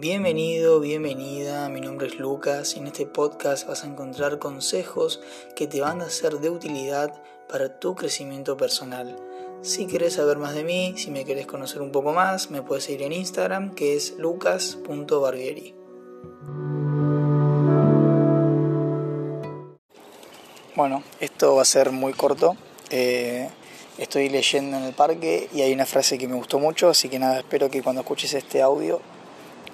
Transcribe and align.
Bienvenido, 0.00 0.78
bienvenida, 0.78 1.68
mi 1.68 1.80
nombre 1.80 2.06
es 2.06 2.20
Lucas 2.20 2.76
y 2.76 2.78
en 2.78 2.86
este 2.86 3.04
podcast 3.04 3.66
vas 3.66 3.82
a 3.82 3.88
encontrar 3.88 4.38
consejos 4.38 5.20
que 5.56 5.66
te 5.66 5.80
van 5.80 6.02
a 6.02 6.08
ser 6.08 6.34
de 6.34 6.50
utilidad 6.50 7.20
para 7.48 7.80
tu 7.80 7.96
crecimiento 7.96 8.56
personal. 8.56 9.16
Si 9.60 9.88
quieres 9.88 10.12
saber 10.12 10.38
más 10.38 10.54
de 10.54 10.62
mí, 10.62 10.94
si 10.96 11.10
me 11.10 11.24
quieres 11.24 11.48
conocer 11.48 11.82
un 11.82 11.90
poco 11.90 12.12
más, 12.12 12.48
me 12.48 12.62
puedes 12.62 12.84
seguir 12.84 13.02
en 13.02 13.12
Instagram 13.12 13.74
que 13.74 13.96
es 13.96 14.14
lucas.barbieri. 14.18 15.74
Bueno, 20.76 21.02
esto 21.18 21.56
va 21.56 21.62
a 21.62 21.64
ser 21.64 21.90
muy 21.90 22.12
corto. 22.12 22.56
Eh, 22.90 23.48
estoy 23.98 24.28
leyendo 24.28 24.76
en 24.76 24.84
el 24.84 24.92
parque 24.92 25.48
y 25.52 25.62
hay 25.62 25.72
una 25.72 25.86
frase 25.86 26.18
que 26.18 26.28
me 26.28 26.36
gustó 26.36 26.60
mucho, 26.60 26.88
así 26.88 27.08
que 27.08 27.18
nada, 27.18 27.40
espero 27.40 27.68
que 27.68 27.82
cuando 27.82 28.02
escuches 28.02 28.32
este 28.34 28.62
audio 28.62 29.00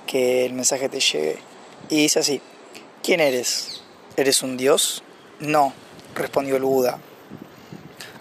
que 0.06 0.44
el 0.46 0.52
mensaje 0.52 0.88
te 0.88 1.00
llegue. 1.00 1.38
Y 1.88 1.96
dice 1.96 2.20
así, 2.20 2.40
¿quién 3.02 3.20
eres? 3.20 3.82
¿Eres 4.16 4.42
un 4.42 4.56
dios? 4.56 5.02
No, 5.40 5.72
respondió 6.14 6.56
el 6.56 6.62
Buda. 6.62 6.98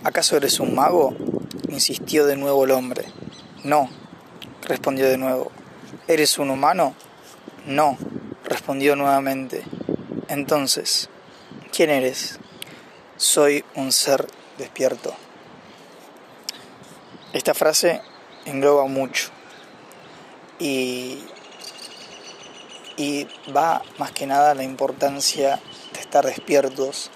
¿Acaso 0.03 0.35
eres 0.35 0.59
un 0.59 0.75
mago? 0.75 1.15
insistió 1.69 2.25
de 2.25 2.35
nuevo 2.35 2.65
el 2.65 2.71
hombre. 2.71 3.05
No, 3.63 3.89
respondió 4.63 5.09
de 5.09 5.17
nuevo. 5.17 5.51
¿Eres 6.07 6.37
un 6.37 6.49
humano? 6.49 6.93
No, 7.65 7.97
respondió 8.43 8.95
nuevamente. 8.95 9.63
Entonces, 10.27 11.09
¿quién 11.75 11.89
eres? 11.89 12.39
Soy 13.17 13.63
un 13.75 13.91
ser 13.91 14.27
despierto. 14.57 15.13
Esta 17.33 17.53
frase 17.53 18.01
engloba 18.45 18.85
mucho 18.85 19.29
y 20.59 21.23
y 22.97 23.27
va 23.55 23.81
más 23.97 24.11
que 24.11 24.27
nada 24.27 24.53
la 24.53 24.63
importancia 24.63 25.59
de 25.93 25.99
estar 25.99 26.25
despiertos, 26.25 27.09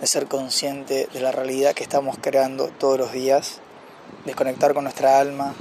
de 0.00 0.06
ser 0.06 0.26
consciente 0.26 1.08
de 1.12 1.20
la 1.20 1.32
realidad 1.32 1.74
que 1.74 1.82
estamos 1.82 2.16
creando 2.20 2.68
todos 2.68 2.98
los 2.98 3.12
días, 3.12 3.60
de 4.24 4.34
conectar 4.34 4.74
con 4.74 4.84
nuestra 4.84 5.18
alma 5.18 5.54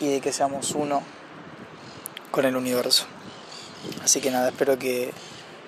y 0.00 0.08
de 0.08 0.20
que 0.20 0.32
seamos 0.32 0.72
uno 0.72 1.02
con 2.30 2.44
el 2.44 2.56
universo. 2.56 3.06
Así 4.02 4.20
que 4.20 4.30
nada, 4.30 4.48
espero 4.48 4.78
que 4.78 5.12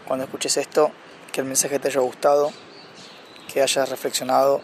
cuando 0.06 0.24
escuches 0.24 0.56
esto, 0.56 0.90
que 1.32 1.40
el 1.40 1.46
mensaje 1.46 1.78
te 1.78 1.88
haya 1.88 2.00
gustado, 2.00 2.50
que 3.52 3.62
hayas 3.62 3.88
reflexionado 3.88 4.62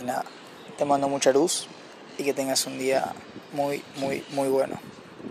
y 0.00 0.04
nada, 0.04 0.24
te 0.76 0.84
mando 0.84 1.08
mucha 1.08 1.32
luz 1.32 1.66
y 2.18 2.24
que 2.24 2.34
tengas 2.34 2.66
un 2.66 2.78
día 2.78 3.12
muy, 3.52 3.82
muy, 3.96 4.24
muy 4.30 4.48
bueno. 4.48 4.91